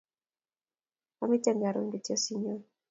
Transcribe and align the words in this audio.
Amiten 1.23 1.57
karun 1.63 1.91
kityok 1.93 2.19
sinyon 2.23 2.59